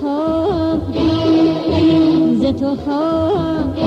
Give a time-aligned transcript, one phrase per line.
[0.00, 0.80] خواب
[2.34, 3.78] ز تو خواب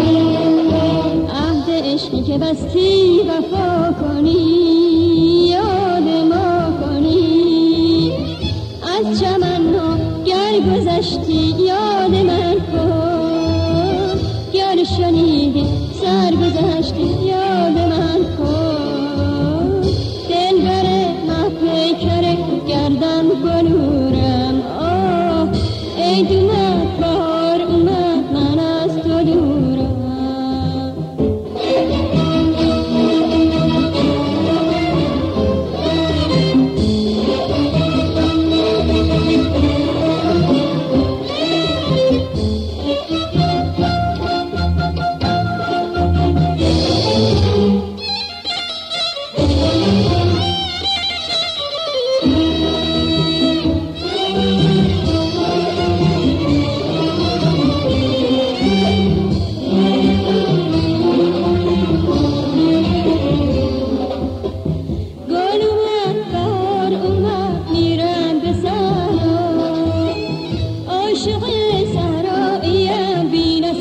[1.30, 5.56] عهد عشقی که بستی وفا کنی.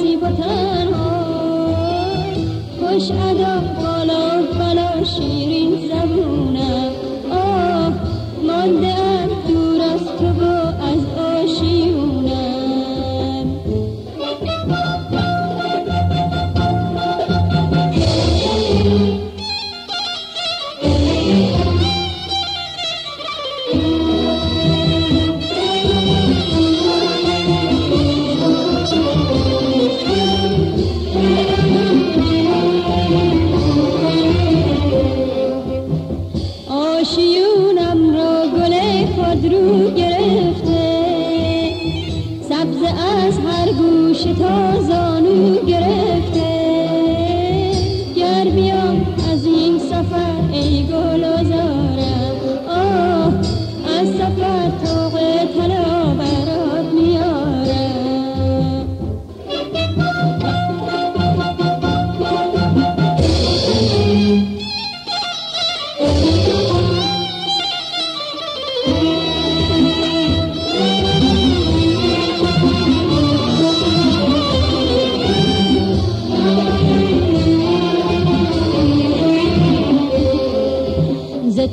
[0.03, 1.23] و تنها
[2.81, 6.52] خوش ادا بالا بالا شیرین زبونم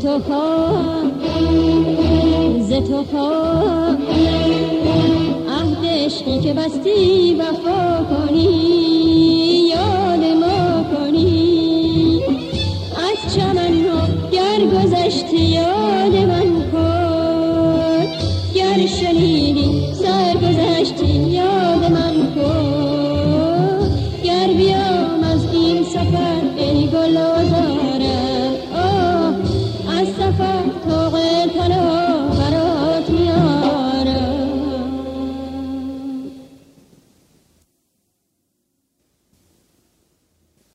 [0.10, 0.44] تو خو،
[2.60, 3.30] ز تو خو،
[5.50, 8.44] عهد عشقی که بستی وفا کنی
[9.70, 12.22] یاد ما کنی.
[12.98, 14.00] از چمن رو
[14.32, 15.60] گر گذشتی